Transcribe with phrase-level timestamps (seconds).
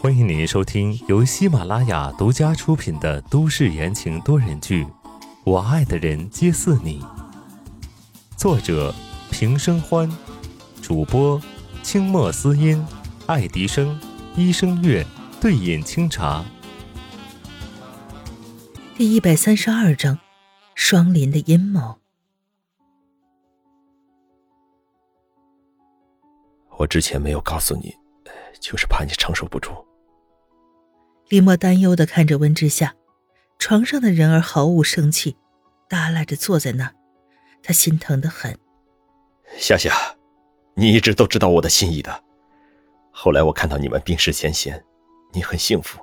[0.00, 4.84] 欢迎您收听由喜马拉雅独家出品的都市言情多人剧
[5.44, 7.00] 《我爱的人皆似你》，
[8.36, 8.92] 作者
[9.30, 10.10] 平生欢，
[10.82, 11.40] 主播
[11.84, 12.84] 清墨思音、
[13.26, 14.00] 爱迪生、
[14.34, 15.06] 医生月、
[15.40, 16.44] 对饮清茶。
[18.96, 20.18] 第一百三十二章：
[20.74, 21.98] 双林的阴谋。
[26.78, 27.94] 我之前没有告诉你，
[28.60, 29.70] 就是怕你承受不住。
[31.28, 32.94] 李默担忧的看着温之夏，
[33.58, 35.36] 床上的人儿毫无生气，
[35.88, 36.94] 耷拉着坐在那儿，
[37.62, 38.56] 他心疼的很。
[39.56, 39.92] 夏夏，
[40.74, 42.22] 你一直都知道我的心意的。
[43.10, 44.82] 后来我看到你们冰释前嫌，
[45.32, 45.98] 你很幸福，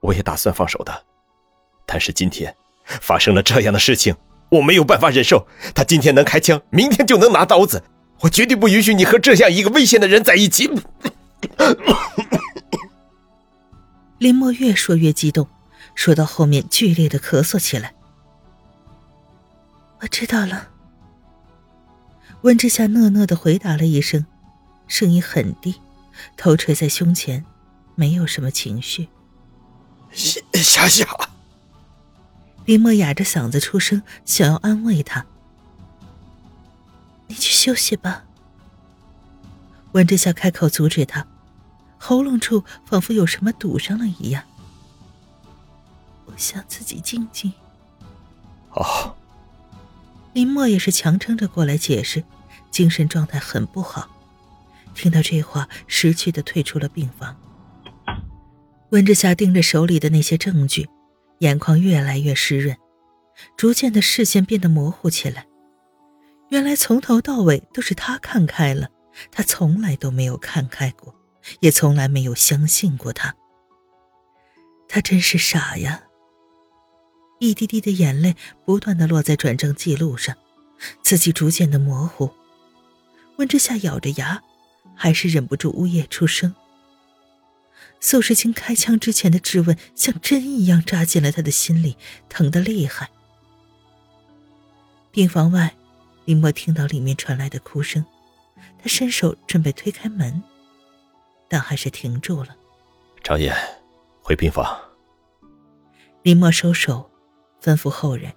[0.00, 1.04] 我也打算放手的。
[1.86, 4.14] 但是今天发生了这样的事情，
[4.50, 5.46] 我没有办法忍受。
[5.74, 7.82] 他今天能开枪，明天就能拿刀子，
[8.20, 10.70] 我绝对不允许你和这样一个危险的人在一起。
[14.18, 15.48] 林墨越说越激动，
[15.94, 17.94] 说到后面剧烈的咳嗽起来。
[20.00, 20.70] 我知道了。
[22.42, 24.24] 温之夏讷讷的回答了一声，
[24.86, 25.80] 声音很低，
[26.36, 27.44] 头垂在胸前，
[27.94, 29.08] 没有什么情绪。
[30.12, 31.06] 夏夏夏，
[32.64, 35.26] 林墨哑着嗓子出声，想要安慰他
[37.26, 38.24] ：“你去休息吧。”
[39.92, 41.26] 温之夏开口阻止他。
[42.06, 44.44] 喉咙处仿佛有什么堵上了一样，
[46.26, 47.52] 我想自己静静。
[48.70, 49.12] 哦。
[50.32, 52.22] 林墨也是强撑着过来解释，
[52.70, 54.08] 精神状态很不好。
[54.94, 57.36] 听到这话，识趣的退出了病房。
[58.90, 60.88] 温之夏盯着手里的那些证据，
[61.40, 62.76] 眼眶越来越湿润，
[63.56, 65.44] 逐渐的视线变得模糊起来。
[66.50, 68.90] 原来从头到尾都是他看开了，
[69.32, 71.15] 他从来都没有看开过。
[71.60, 73.34] 也从来没有相信过他，
[74.88, 76.02] 他真是傻呀！
[77.38, 80.34] 一滴滴的眼泪不断的落在转账记录上，
[81.02, 82.30] 自己逐渐的模糊。
[83.36, 84.42] 温之夏咬着牙，
[84.94, 86.54] 还是忍不住呜咽出声。
[88.00, 91.96] 宋时清开枪之前的质问像针一样扎进了他的心里，
[92.28, 93.10] 疼得厉害。
[95.10, 95.74] 病房外，
[96.24, 98.04] 林墨听到里面传来的哭声，
[98.78, 100.42] 他伸手准备推开门。
[101.48, 102.56] 但还是停住了。
[103.22, 103.54] 张燕，
[104.22, 104.78] 回病房。
[106.22, 107.10] 林墨收手，
[107.62, 108.32] 吩咐后人。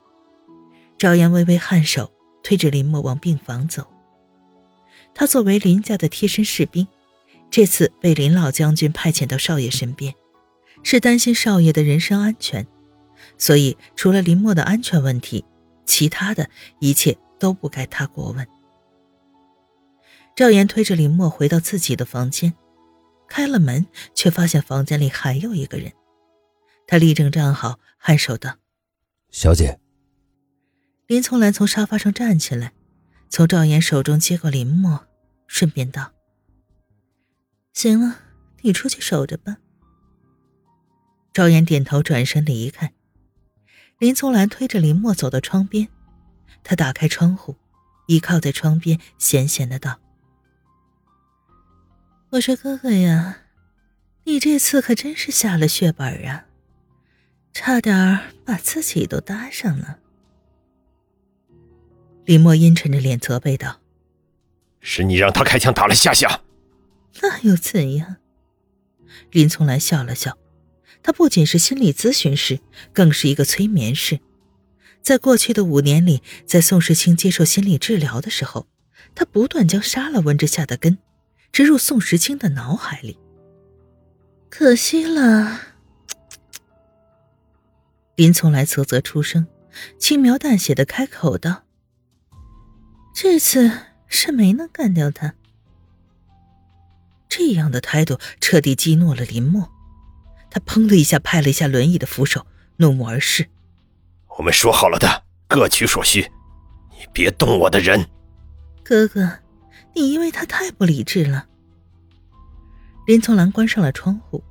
[0.97, 2.11] 赵岩微微颔首，
[2.43, 3.87] 推着林墨往病房走。
[5.13, 6.87] 他作为林家的贴身士兵，
[7.49, 10.13] 这次被林老将军派遣到少爷身边，
[10.83, 12.67] 是担心少爷的人身安全，
[13.37, 15.43] 所以除了林墨的安全问题，
[15.85, 16.49] 其他的
[16.79, 18.47] 一切都不该他过问。
[20.35, 22.53] 赵岩推着林墨回到自己的房间。
[23.29, 25.93] 开了门，却发现房间里还有一个人。
[26.87, 28.57] 他立正站好，颔首道
[29.29, 29.79] ：“小姐。”
[31.07, 32.73] 林从兰从沙发上站起来，
[33.29, 35.07] 从赵岩手中接过林墨，
[35.47, 36.11] 顺便道
[37.73, 38.17] ：“行了，
[38.61, 39.57] 你出去守着吧。”
[41.31, 42.91] 赵岩点头，转身离开。
[43.99, 45.87] 林从兰推着林墨走到窗边，
[46.63, 47.55] 他打开窗户，
[48.07, 49.99] 倚靠在窗边，闲闲的道。
[52.31, 53.39] 我说：“哥哥呀，
[54.25, 56.45] 你这次可真是下了血本啊，
[57.53, 59.97] 差点把自己都搭上了。”
[62.25, 63.81] 李默阴沉着脸责备道
[64.79, 66.41] ：“是你让他开枪打了夏夏，
[67.21, 68.17] 那又怎样？”
[69.31, 70.37] 林从来笑了笑，
[71.01, 72.59] 他不仅是心理咨询师，
[72.93, 74.19] 更是一个催眠师。
[75.01, 78.67] 在过去的五年里，在宋时清接受心理治疗的时候，
[79.15, 80.99] 他不断将杀了温之夏的根。
[81.51, 83.19] 植入宋时清的脑海里。
[84.49, 85.59] 可惜了，
[88.15, 89.47] 林从来啧啧出声，
[89.97, 91.63] 轻描淡写的开口道
[93.13, 93.71] ：“这次
[94.07, 95.35] 是没能干掉他。”
[97.29, 99.69] 这样的态度彻底激怒了林墨，
[100.49, 102.47] 他砰的一下拍了一下轮椅的扶手，
[102.77, 103.47] 怒目而视
[104.37, 106.31] ：“我们说好了的，各取所需，
[106.91, 108.07] 你别动我的人。”
[108.83, 109.29] 哥哥。
[109.95, 111.47] 你因为他太不理智了。
[113.07, 114.43] 林从兰关上了窗户，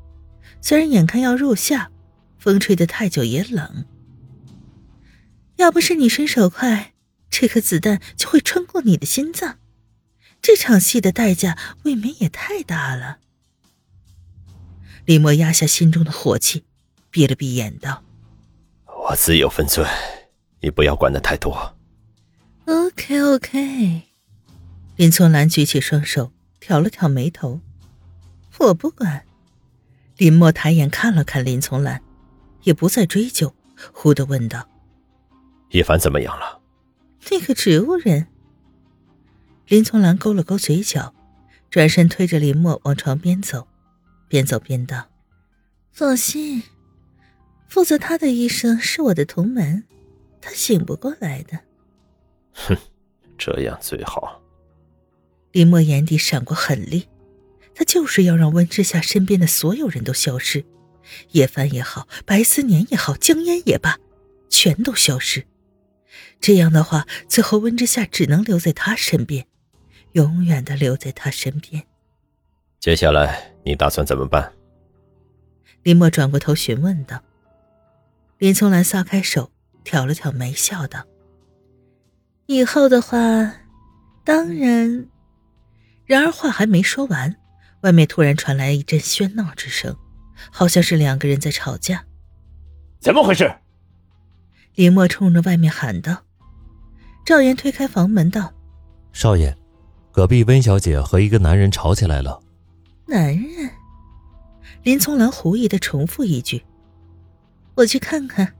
[0.60, 1.90] 虽然眼看要入夏，
[2.38, 3.84] 风吹得太久也冷。
[5.56, 6.92] 要不是你身手快，
[7.30, 9.58] 这颗子弹就会穿过你的心脏。
[10.40, 13.18] 这场戏的代价未免也太大了。
[15.04, 16.64] 李默压下心中的火气，
[17.10, 18.04] 闭了闭眼道
[19.08, 19.88] ：“我自有分寸，
[20.60, 21.76] 你不要管的太多。”
[22.66, 24.07] OK，OK。
[24.98, 27.60] 林从兰举起双手，挑了挑眉头
[28.58, 29.24] ：“我不管。
[30.16, 32.02] 林墨抬眼看了看林从兰，
[32.64, 33.54] 也不再追究，
[33.92, 34.68] 忽地问道
[35.70, 36.60] ：“叶凡怎么样了？”
[37.30, 38.26] 那个植物人。
[39.68, 41.14] 林从兰勾了勾嘴角，
[41.70, 43.68] 转身推着林墨往床边走，
[44.26, 45.06] 边走边道
[45.94, 46.64] ：“放心，
[47.68, 49.84] 负责他的医生是我的同门，
[50.40, 51.60] 他醒不过来的。”
[52.52, 52.76] 哼，
[53.38, 54.42] 这样最好。
[55.52, 57.08] 林墨眼底闪过狠厉。
[57.74, 60.64] 他就是要让温之夏身边的所有人都消失，
[61.30, 63.98] 叶凡也好，白思年也好，江烟也罢，
[64.48, 65.46] 全都消失。
[66.40, 69.46] 这样的话，最后温之夏只能留在他身边，
[70.10, 71.84] 永远的留在他身边。
[72.80, 74.52] 接下来你打算怎么办？
[75.84, 77.22] 林墨转过头询问道。
[78.38, 79.52] 林从兰撒开手，
[79.84, 81.04] 挑了挑眉，笑道
[82.46, 83.18] ：“以后的话，
[84.24, 85.08] 当然……”
[86.08, 87.36] 然而话还没说完。
[87.82, 89.96] 外面突然传来一阵喧闹之声，
[90.50, 92.04] 好像是两个人在吵架。
[92.98, 93.54] 怎么回事？
[94.74, 96.24] 林墨冲着外面喊道。
[97.24, 98.52] 赵岩推开房门道
[99.12, 99.56] ：“少爷，
[100.10, 102.40] 隔壁温小姐和一个男人吵起来了。”
[103.06, 103.70] 男人？
[104.82, 106.64] 林从兰狐疑的重复一句
[107.76, 108.54] ：“我去看看。”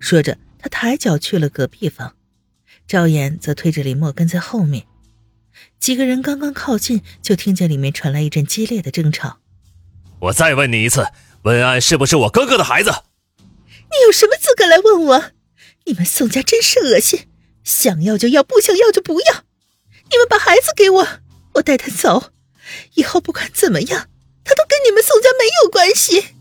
[0.00, 2.16] 说着，他抬脚去了隔壁房，
[2.88, 4.84] 赵岩则推着林墨跟在后面。
[5.78, 9.38] 几个人刚刚靠近，就听见里面传来一阵激烈的争吵。
[10.20, 11.06] 我再问你一次，
[11.42, 12.90] 文安是不是我哥哥的孩子？
[13.38, 15.24] 你有什么资格来问我？
[15.86, 17.28] 你们宋家真是恶心，
[17.64, 19.44] 想要就要，不想要就不要。
[20.10, 21.06] 你们把孩子给我，
[21.54, 22.32] 我带他走。
[22.94, 24.08] 以后不管怎么样，
[24.44, 26.34] 他都跟你们宋家没有关系。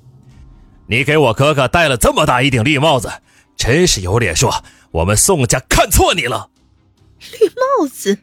[0.88, 3.10] 你给我哥哥戴了这么大一顶绿帽子，
[3.56, 6.50] 真是有脸说我们宋家看错你了。
[7.40, 8.20] 绿帽子。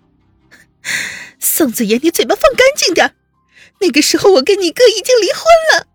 [1.39, 3.15] 宋子言，你嘴巴放干净点
[3.81, 5.45] 那个时候，我跟你哥已经离婚
[5.75, 5.87] 了。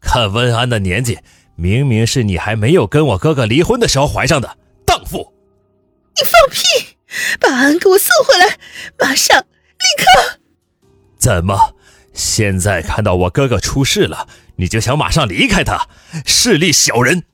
[0.00, 1.18] 看温安的年纪，
[1.56, 5.32] 明明是你还没有跟我哥哥离婚的时候怀上的荡妇。
[6.16, 6.96] 你放屁！
[7.40, 8.58] 把安给我送回来，
[8.98, 10.40] 马上，立刻！
[11.18, 11.74] 怎么，
[12.12, 15.88] 现在看到我哥哥出事了，你就想马上离开他？
[16.26, 17.24] 势利小人！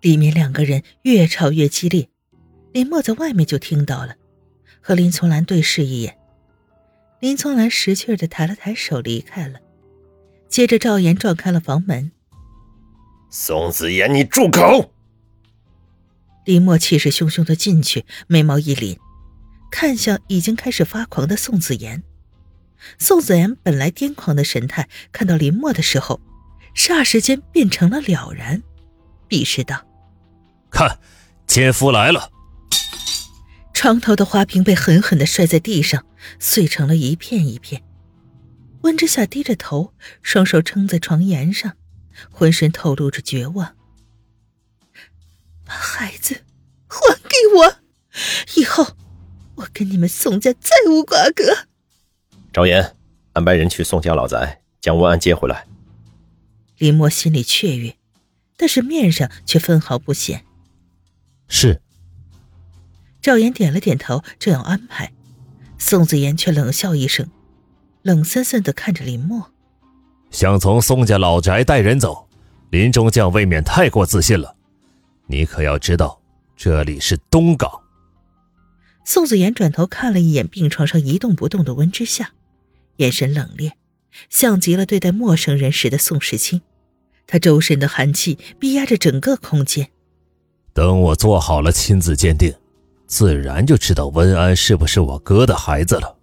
[0.00, 2.08] 里面两个人越吵越激烈，
[2.72, 4.14] 林墨在外面就听到了。
[4.88, 6.16] 和林从兰对视一眼，
[7.20, 9.60] 林从兰识趣的抬了抬手离开了。
[10.48, 12.10] 接着赵岩撞开了房门
[13.28, 14.94] ：“宋子言，你住口！”
[16.46, 18.96] 林墨气势汹汹的进去，眉毛一凛，
[19.70, 22.02] 看向已经开始发狂的宋子言。
[22.98, 26.18] 宋子言本来癫狂的神态，看到林墨的时候，
[26.74, 28.62] 霎时间变成了了然，
[29.28, 29.86] 鄙视道
[30.72, 30.98] ：“看，
[31.46, 32.30] 奸夫来了！”
[33.80, 36.04] 床头的花瓶被狠狠的摔在地上，
[36.40, 37.80] 碎成了一片一片。
[38.80, 41.76] 温之夏低着头，双手撑在床沿上，
[42.28, 43.76] 浑身透露着绝望。
[45.64, 46.42] 把孩子
[46.88, 47.76] 还给我，
[48.56, 48.96] 以后
[49.54, 51.44] 我跟你们宋家再无瓜葛。
[52.52, 52.96] 赵岩，
[53.34, 55.68] 安排人去宋家老宅将温安接回来。
[56.78, 57.96] 林墨心里雀跃，
[58.56, 60.44] 但是面上却分毫不显。
[61.46, 61.80] 是。
[63.28, 65.12] 赵岩点了点头，这样安排。
[65.76, 67.28] 宋子妍却冷笑一声，
[68.00, 69.50] 冷森森的看着林墨
[70.32, 72.26] ：“想从宋家老宅带人走，
[72.70, 74.56] 林中将未免太过自信了。
[75.26, 76.22] 你可要知道，
[76.56, 77.70] 这里是东港。”
[79.04, 82.30] 宋子妍转头看了一眼病床上一动不动的温之夏，
[82.96, 83.72] 眼神冷冽，
[84.30, 86.62] 像极了对待陌生人时的宋时清。
[87.26, 89.90] 他周身的寒气逼压着整个空间。
[90.72, 92.54] 等我做好了亲子鉴定。
[93.08, 96.18] 自然就知道温安是不是我哥的孩子了。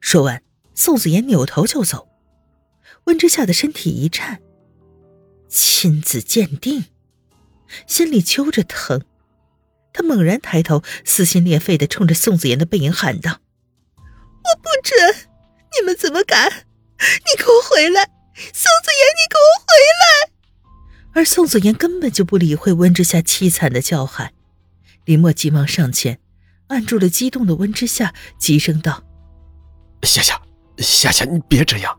[0.00, 0.40] 说完，
[0.74, 2.08] 宋子言扭头就走。
[3.04, 4.40] 温之夏的身体一颤，
[5.48, 6.84] 亲子鉴定，
[7.86, 9.02] 心里揪着疼。
[9.92, 13.40] 他猛然抬头，撕心裂肺的冲着宋子言的背影喊道
[13.98, 15.28] ：“我不准！
[15.76, 16.48] 你们怎么敢？
[16.48, 18.04] 你给我回来！
[18.34, 20.30] 宋子言，你给我回来！”
[21.14, 24.32] 而宋子言根本就不理会温之夏凄惨的叫喊。
[25.08, 26.20] 林墨急忙上前，
[26.66, 29.02] 按住了激动的温之夏，急声道
[30.04, 30.38] ：“夏夏，
[30.76, 31.98] 夏夏，你别这样！